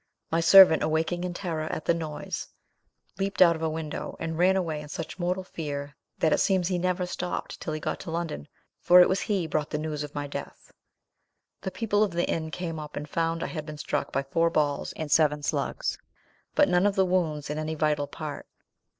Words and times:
My 0.31 0.39
servant, 0.41 0.81
awaking 0.81 1.23
in 1.23 1.35
terror 1.35 1.71
at 1.71 1.85
the 1.85 1.93
noise, 1.93 2.47
leaped 3.19 3.39
out 3.39 3.55
of 3.55 3.61
a 3.61 3.69
window, 3.69 4.15
and 4.19 4.35
ran 4.35 4.55
away 4.55 4.81
in 4.81 4.89
such 4.89 5.19
mortal 5.19 5.43
fear, 5.43 5.95
that 6.17 6.33
it 6.33 6.39
seems 6.39 6.67
he 6.69 6.79
never 6.79 7.05
stopped 7.05 7.61
till 7.61 7.71
he 7.71 7.79
got 7.79 7.99
to 7.99 8.09
London, 8.09 8.47
for 8.79 8.99
it 8.99 9.07
was 9.07 9.21
he 9.21 9.45
brought 9.45 9.69
the 9.69 9.77
news 9.77 10.01
of 10.01 10.15
my 10.15 10.25
death. 10.25 10.71
"The 11.61 11.69
people 11.69 12.01
of 12.03 12.13
the 12.13 12.27
inn 12.27 12.49
came 12.49 12.79
up 12.79 12.95
and 12.95 13.07
found 13.07 13.43
I 13.43 13.53
had 13.53 13.63
been 13.63 13.77
struck 13.77 14.11
by 14.11 14.23
four 14.23 14.49
balls 14.49 14.91
and 14.93 15.11
several 15.11 15.43
slugs, 15.43 15.99
but 16.55 16.67
none 16.67 16.87
of 16.87 16.95
the 16.95 17.05
wounds 17.05 17.51
in 17.51 17.59
any 17.59 17.75
vital 17.75 18.07
part. 18.07 18.47